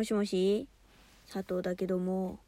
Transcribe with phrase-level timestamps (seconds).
[0.00, 0.66] もしもし？
[1.30, 2.38] 佐藤だけども。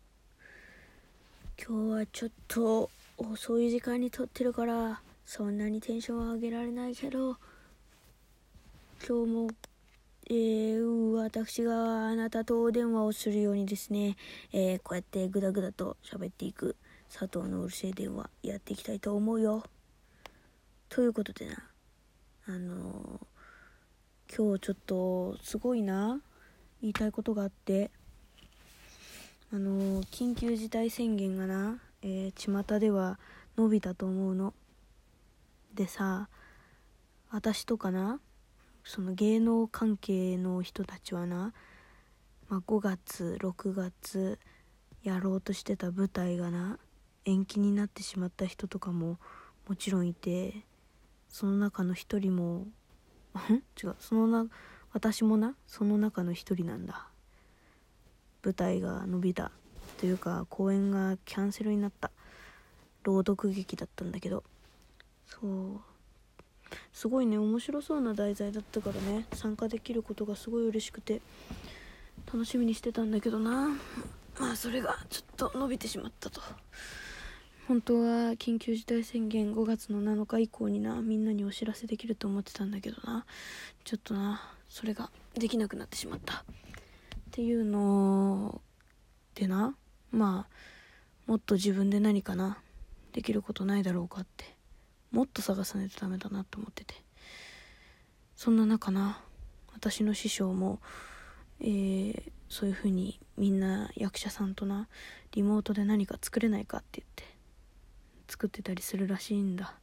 [1.63, 2.89] 今日はちょっと
[3.19, 7.37] 遅い時間に撮ってるからそんなにテンションは上げられないけど。
[9.07, 9.49] 今日も
[10.31, 14.17] えー、私があなたとお電話をするようにですね、
[14.55, 16.77] えー、こうやってグダグダと喋っていく。
[17.13, 19.63] 佐藤のうるせえ電話やっていきたいと思うよ。
[20.89, 21.63] ということでな。
[22.47, 26.23] あのー、今日ちょっとすごいな。
[26.83, 27.91] 言いたいことがあって
[29.53, 33.19] あの緊急事態宣言がな、えー、巷では
[33.57, 34.55] 伸びたと思うの。
[35.75, 36.29] でさ
[37.31, 38.21] 私とかな
[38.85, 41.55] その芸能関係の人たちはな、
[42.49, 44.39] まあ、5月6月
[45.03, 46.79] やろうとしてた舞台がな
[47.25, 49.19] 延期になってしまった人とかも
[49.69, 50.65] もちろんいて
[51.29, 52.67] その中の一人も
[53.83, 54.47] 違うそのな
[54.93, 57.07] 私もなその中の一人なんだ。
[58.45, 59.53] 舞台が伸びた。
[59.99, 62.11] というか公演がキャンセルになった。
[63.05, 64.45] 朗読劇だったんだけど。
[65.27, 65.81] そう。
[66.93, 67.39] すごいね。
[67.39, 69.27] 面白そうな題材だったからね。
[69.33, 71.21] 参加できることがすごい嬉しくて。
[72.27, 73.69] 楽しみにしてたんだけどな。
[74.39, 76.41] まあそれがちょっと伸びてしまったと。
[77.69, 81.01] 本当は緊急事態宣言5月の7日以降にな。
[81.01, 83.25] みんなにお知らせできると思ってたんだけどな。
[83.85, 84.53] ちょっとな。
[84.73, 86.39] それができなくなってしまった。
[86.39, 86.45] っ
[87.31, 88.63] ていうの
[89.35, 89.77] でな
[90.11, 92.57] まあもっと自分で何かな
[93.13, 94.57] できることないだろうかって
[95.11, 96.95] もっと探さないとダメだなと思ってて。
[98.35, 99.21] そんな中な
[99.75, 100.81] 私の師匠も、
[101.61, 104.89] えー、そういう風にみんな役者さんとな
[105.33, 107.25] リモートで何か作れないかって言って
[108.27, 109.75] 作ってたりするらしいんだ。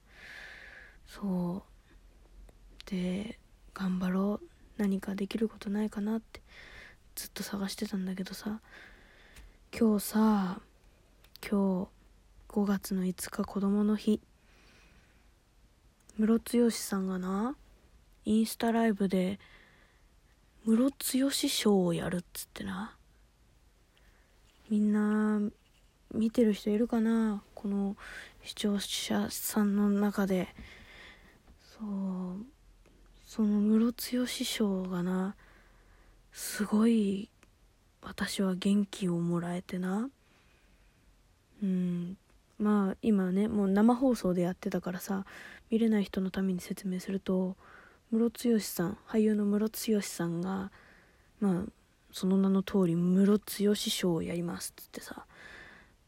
[1.08, 1.64] そ
[2.88, 2.90] う。
[2.90, 3.38] で
[3.74, 4.49] 頑張ろう。
[4.80, 6.42] 何かできることないかなって
[7.14, 8.62] ずっと探してたんだけどさ
[9.78, 10.62] 今日さ
[11.48, 11.88] 今日
[12.48, 14.22] 5月の5日子供の日
[16.18, 17.58] ムロツヨシさんがな
[18.24, 19.38] インスタライブで
[20.64, 22.96] ムロツヨシショーをやるっつってな
[24.70, 25.42] みんな
[26.14, 27.98] 見てる人いるかなこの
[28.46, 30.48] 視聴者さんの中で。
[31.60, 32.59] そう
[33.30, 35.36] そのムロツヨシ賞がな
[36.32, 37.30] すごい
[38.02, 40.10] 私は元気をもらえてな。
[41.62, 42.18] うん。
[42.58, 45.26] まあ今ねもう生放送でやってたからさ
[45.70, 47.56] 見れない人のために説明すると
[48.10, 50.72] ムロツヨシさん俳優のムロツヨシさんが
[51.40, 51.72] まあ
[52.12, 55.28] その名の通りムロツヨシ賞をやりますっつってさ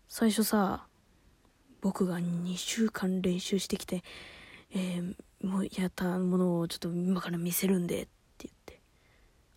[0.09, 0.87] 最初さ
[1.81, 4.03] 僕が2週間練習してきて、
[4.73, 8.05] えー、もうやったものをちょっと今から見せるんでっ
[8.37, 8.81] て言って。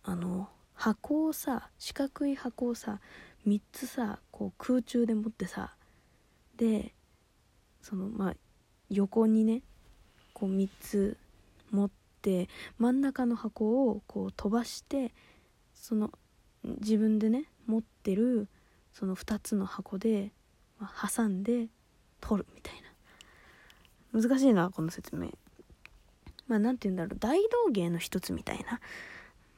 [0.03, 2.99] あの箱をさ四角い箱をさ
[3.47, 5.75] 3つさこう空中で持ってさ
[6.57, 6.93] で
[7.81, 8.35] そのまあ
[8.89, 9.61] 横にね
[10.33, 11.17] こう3つ
[11.71, 11.89] 持っ
[12.21, 15.13] て真ん中の箱をこう飛ばして
[15.73, 16.11] その
[16.63, 18.47] 自分でね持ってる
[18.93, 20.31] その2つの箱で、
[20.79, 21.67] まあ、挟んで
[22.21, 22.75] 取るみたい
[24.13, 24.21] な。
[24.21, 25.29] 難しいなこの説明。
[26.47, 27.19] まあ何て言うんだろう。
[27.19, 28.79] 大道芸の一つみたいな、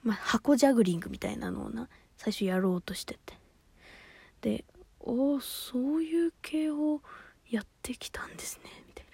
[0.03, 3.37] まあ、箱ジャグリングみたいなのをな最初やろうとしてて。
[4.41, 4.65] で
[4.99, 7.01] おおそういう系を
[7.49, 8.69] やってきたんですね。
[8.87, 9.11] みたいな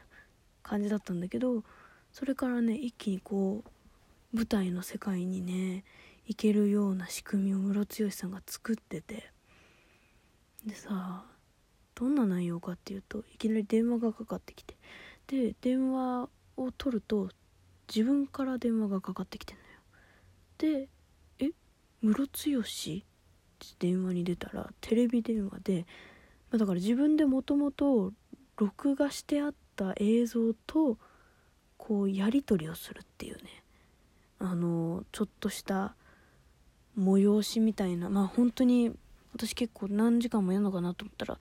[0.62, 1.64] 感じだったんだけど
[2.12, 5.84] それからね一気にこう舞台の世界にね
[6.26, 9.32] 行けるような仕組みをムロツヨシさんが作ってて。
[10.66, 11.26] でさ
[11.94, 14.76] どんな内容かっていうといきなり電話がかかってきて。
[15.28, 17.30] で電話を取ると
[17.88, 19.70] 自分から電話がかかってきてんのよ。
[20.58, 20.90] で
[21.40, 21.52] 「え
[22.02, 23.06] ムロツヨシ?」
[23.66, 25.86] って電話に出たらテレビ電話で、
[26.52, 28.14] まあ、だから自分でもともと
[28.58, 30.98] 録画してあった映像と
[31.78, 33.64] こうやり取りをするっていうね。
[34.40, 35.96] あのちょっとした
[36.98, 38.10] 催しみたいな。
[38.10, 38.92] まあ本当に
[39.34, 41.40] 私結構何時間もやるのかなと思ったら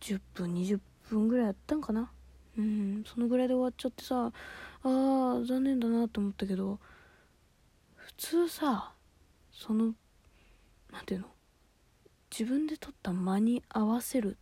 [0.00, 2.12] 10分20分ぐらいやったんかな。
[2.58, 4.32] うんそのぐらいで終わっちゃってさ
[4.82, 6.78] あー残念だなと思ったけど
[7.94, 8.92] 普通さ
[9.52, 9.94] その
[10.92, 11.26] 何ていうの
[12.30, 14.36] 自分で撮った間に合わせる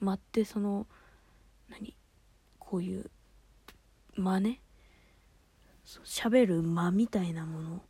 [0.00, 0.86] 間ってその
[1.70, 1.94] 何
[2.58, 3.10] こういう
[4.16, 4.60] 間ね
[6.04, 7.82] 喋る間みたいなもの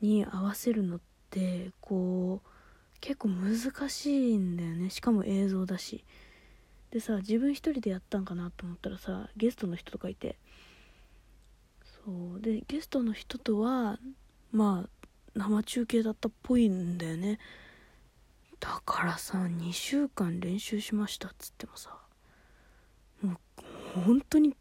[0.00, 1.00] に合わせるのっ
[1.30, 2.48] てこう
[3.00, 4.88] 結構難しいんだよね。
[4.88, 6.04] しかも映像だし。
[6.94, 10.36] でさ自分一人でやったんかなと思ったらさゲストの人とかいて。
[11.82, 12.40] そう。
[12.40, 13.98] でゲストの人とは
[14.52, 14.88] まあ
[15.34, 17.40] 生中継だったっぽいんだよね。
[18.60, 21.98] だからさ2週間練習しましたっつってもさ
[23.20, 24.54] もう本当に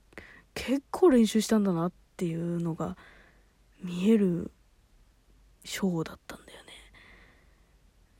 [0.56, 2.98] 結構練習したんだなっていうのが
[3.84, 4.50] 見える
[5.64, 6.72] ショーだったんだよね。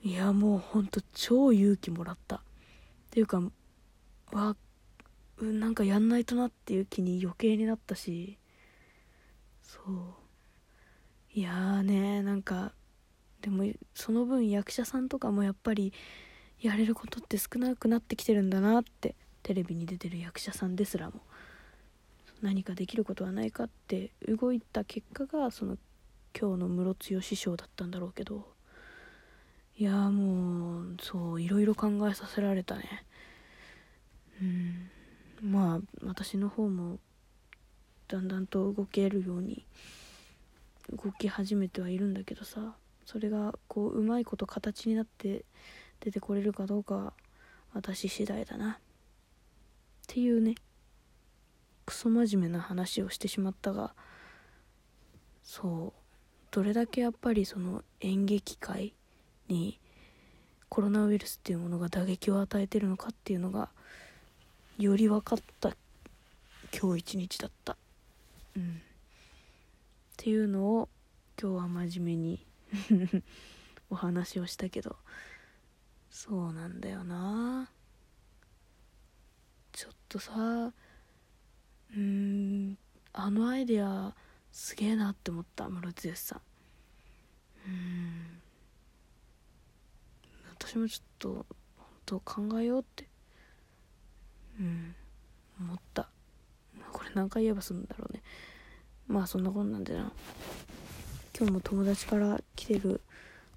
[0.04, 2.36] いやもうほんと超勇気もらった。
[2.36, 2.42] っ
[3.10, 3.42] ていうか
[4.34, 4.56] わ
[5.40, 8.38] なんかやんないとなっていう気に余計になったし。
[9.62, 9.94] そう。
[11.34, 12.74] いやーねなんか
[13.42, 13.64] でも
[13.96, 15.92] その分役者さんとかもやっぱり
[16.60, 21.22] やれることって少なくなってきてるんだなってテレビに出てる役者さんですらも。
[22.42, 25.78] 何かできることはないかって動いた結果がその
[26.38, 28.52] 今日のムロツヨ師匠だったんだろうけど。
[29.76, 33.06] いやもうそういろいろ考えさせられたね。
[35.42, 35.52] うん。
[35.52, 37.00] まあ私の方も
[38.08, 39.66] だんだんと動けるように
[40.92, 42.76] 動き始めてはいるんだけどさ
[43.06, 45.46] それがこううまいこと形になって
[46.00, 47.14] 出てこれるかどうか
[47.74, 48.72] 私次第だな。
[48.74, 48.76] っ
[50.08, 50.56] ていうね
[51.86, 53.94] クソ真面目な話をしてしまったが
[55.44, 56.00] そう。
[56.52, 58.94] どれだけやっぱりその演劇界
[59.48, 59.80] に
[60.70, 63.70] コロナウイルスっていうものが打撃を与えてるのかっていうのが
[64.84, 65.74] より分かった
[66.78, 67.78] 今日一日だった。
[68.58, 68.64] うん。
[68.64, 68.66] っ
[70.18, 70.90] ていうのを
[71.42, 72.46] 今日は真面目に
[73.90, 74.98] お話をしたけど
[76.10, 77.72] そうなんだよな。
[79.72, 80.74] ちょっとさ
[81.96, 82.78] うん
[83.14, 84.14] あのアイデア
[84.52, 86.42] すげえなって思った室剛さん。
[87.70, 88.42] うん。
[90.60, 91.46] 私もちょっと
[91.78, 93.13] 本当考えようって。
[94.60, 94.96] うん。
[95.60, 96.08] 思った。
[96.92, 98.22] これ何回言えばするんだろうね。
[99.08, 100.12] まあそんなこんなんでな。
[101.38, 103.02] 今日も友達から来てる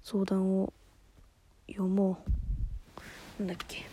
[0.03, 0.73] 相談を
[1.67, 2.19] 読も
[3.39, 3.43] う。
[3.43, 3.85] なんだっけ。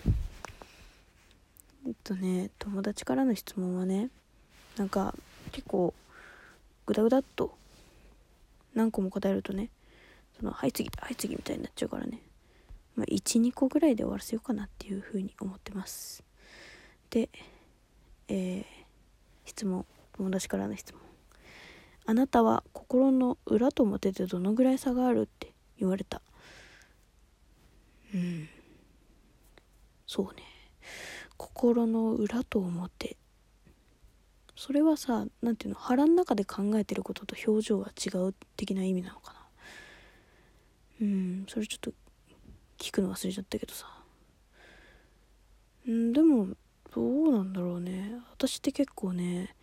[1.87, 4.09] えっとね友達からの質問はね
[4.79, 5.15] なんか
[5.53, 5.93] 結構
[6.87, 7.55] グダグダっと
[8.75, 9.69] 何個も答えるとね
[10.39, 12.21] そのはい次はい次みたいになっちゃうからね、
[12.97, 16.25] まあ、12個ぐらいで終わらせようかなっていうふうに思ってます。
[17.14, 17.28] で
[18.26, 18.64] えー、
[19.44, 21.00] 質問友達からの質問。
[22.06, 26.20] あなたは心の裏と表でどのぐらい差があるって言われた。
[28.12, 28.49] うん。
[30.08, 30.43] そうね。
[31.37, 33.17] 心の裏と表
[34.56, 35.78] それはさ何ていうの？
[35.78, 39.38] 腹の中で考えてることと表情は違う的な意味なのかな。
[41.02, 41.46] うん。
[41.49, 41.93] それちょっと
[42.76, 43.87] 聞くの忘れちゃったけどさ。
[45.87, 46.49] うんでも
[46.94, 48.12] どうなんだろうね。
[48.31, 49.56] 私って結構ね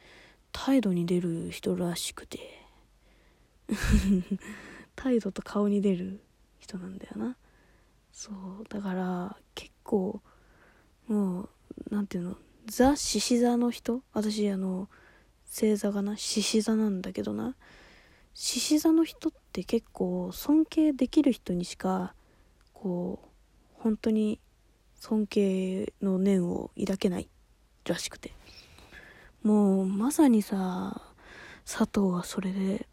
[0.52, 2.40] 態度に出る人らしくて。
[4.98, 6.20] 態度と顔に出る
[6.60, 7.38] 人なんだよな。
[8.12, 8.36] そう。
[8.68, 10.22] だから結構
[11.08, 11.50] もう
[11.90, 14.04] 何ていうのザ・獅子座の人？
[14.12, 14.90] 私あの
[15.46, 17.56] 星座がな獅子座なんだけどな。
[18.34, 22.14] 獅子座の人って結構尊敬できる人にしか
[22.74, 24.42] こう本当に
[25.02, 27.28] 尊敬の念を抱けない
[27.86, 28.32] らしくて。
[29.42, 31.02] もうまさにさ
[31.66, 32.86] 佐藤はそれで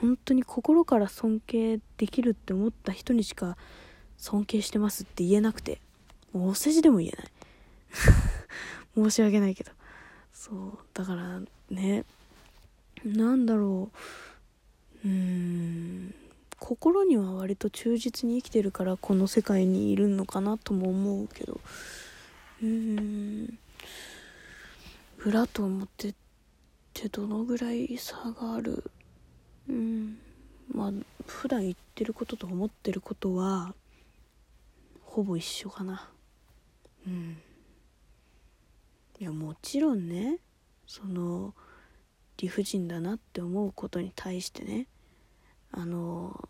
[0.00, 3.56] 本当に心から尊敬できるって思った人にしか
[4.16, 5.80] 尊敬してますって言えなくて
[6.32, 7.26] もうお世辞でも言えない。
[8.94, 9.72] 申し訳ないけど。
[10.32, 12.04] そうだからね
[13.04, 13.90] なんだろ
[15.04, 15.08] う。
[15.08, 16.14] うーん。
[16.58, 21.60] 心には割と忠実に生きてるからこの世界にいるのかなとも思うけど。
[22.62, 22.68] うー
[23.00, 23.58] ん。
[25.18, 26.14] 裏と表っ
[26.92, 28.84] てどのぐらい差がある？
[29.68, 30.18] うん。
[30.72, 30.92] まあ
[31.26, 33.74] 普段言ってることと思ってることは
[35.02, 36.10] ほぼ一緒かな。
[37.06, 37.38] うん。
[39.20, 40.38] いやもちろんね
[40.86, 41.54] その
[42.36, 44.86] 理不尽だなって思うことに対してね
[45.72, 46.48] あの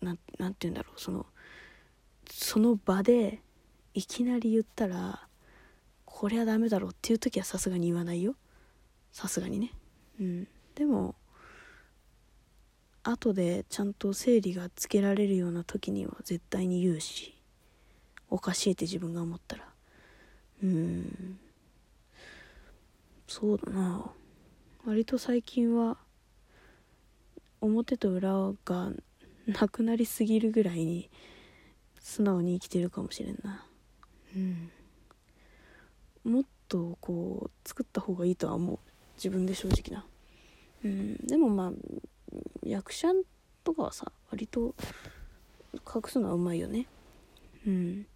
[0.00, 1.26] ななんて言うんだろうその
[2.30, 3.40] その場で
[3.94, 5.26] いきなり言ったら
[6.04, 8.36] こりゃダメだろうっていう時はさすがに言わないよ。
[9.12, 9.72] さすがにね。
[10.20, 10.48] うん。
[10.74, 11.14] でも
[13.02, 17.36] 後でちゃんと整理がつけられるような時には絶対に言うし
[18.30, 19.68] おかしいって自分が思ったら。
[20.62, 21.38] うん。
[23.26, 24.10] そうだな。
[24.84, 25.96] 割と最近は
[27.62, 28.90] 表と裏が
[29.46, 31.10] なくなりすぎるぐらいに
[32.00, 33.64] 素直に生きてるかもしれんな。
[34.36, 34.70] うん。
[36.24, 38.78] もっとこう作った方がいいとは思う。
[39.16, 40.04] 自分で正直な。
[40.84, 41.16] うん。
[41.26, 41.72] でもまあ
[42.64, 43.08] 役者
[43.62, 44.74] とかはさ割と
[45.74, 46.86] 隠すのはうまいよね。
[47.66, 48.06] うん。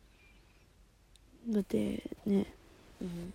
[1.48, 2.52] だってね、
[3.00, 3.32] うん、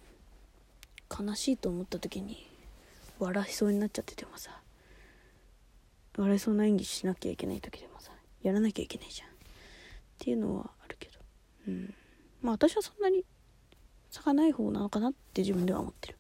[1.25, 2.50] 悲しいと思った時に
[3.20, 4.61] 笑いそうになっちゃっててもさ。
[6.18, 8.12] 笑いそうな演技しなきゃいけない時でもさ
[8.44, 9.32] やらなきゃいけないじゃんっ
[10.20, 11.20] ていうのはあるけど。
[11.68, 11.94] うん。
[12.41, 13.25] まあ私はそんなに
[14.10, 16.18] 差がない方なのかなって自分では思ってる。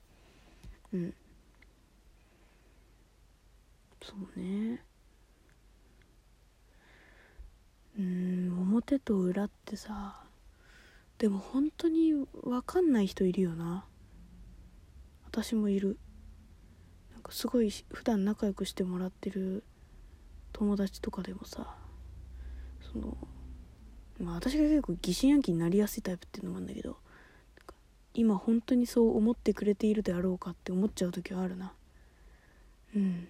[0.93, 1.13] うん。
[4.01, 4.83] そうね
[7.99, 8.57] うん。
[8.59, 10.23] 表と裏ってさ
[11.19, 13.85] でも本当に分かんない人いるよな。
[15.25, 15.99] 私もいる。
[17.13, 19.63] なんかすごい普段仲良くしてもらってる
[20.61, 21.73] 友達とかでもさ
[22.93, 23.17] その
[24.19, 26.97] まあ私が結構疑心暗鬼になりやすいタイプっていうのもあるんだけど
[28.13, 31.73] 今本当にそう思ってくれているであろうかって思っちゃう時はあるな。
[32.95, 33.27] うん。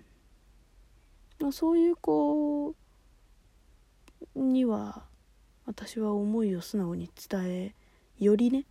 [1.53, 2.75] そういう子
[4.35, 5.03] には
[5.65, 7.75] 私は思いを素直に伝え
[8.19, 8.65] よりね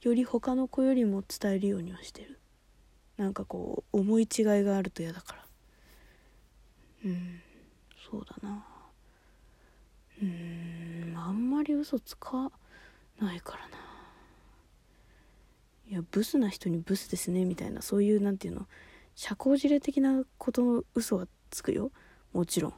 [0.00, 2.38] より他の子よりも伝えるようにはしてる。
[3.18, 5.44] なんかこう思い違いがあると嫌だから。
[7.04, 7.42] うん。
[8.10, 8.64] そうだな。
[10.22, 12.50] うんあんまり嘘つか
[13.18, 13.76] ないからな。
[15.88, 18.66] いやブスな人にブスですねみたいなそういう何て言うの
[19.14, 21.90] 社交辞令的なことの嘘はつくよ。
[22.32, 22.74] もちろん。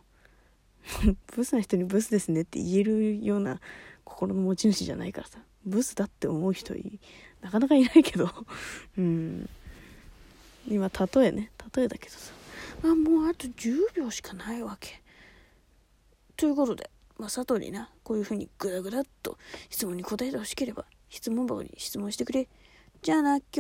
[1.34, 3.60] ブスな人にブスですねって言えるような
[4.04, 5.40] 心の持ち主じゃないからさ。
[5.64, 6.74] ブスだって思う人
[7.42, 8.30] なかなかいないけど。
[8.96, 9.48] うん。
[10.66, 11.50] 今例えね。
[11.74, 12.32] 例えだけどさ。
[12.84, 15.02] あもうあと10秒しかないわけ。
[16.38, 19.36] ということでまあ佐藤になこういうふうにグダグダっと
[19.70, 22.48] 質問に答えてほしければ質問箱に質問してくれ。
[23.02, 23.56] じゃあな今日